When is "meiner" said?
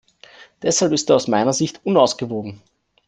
1.27-1.53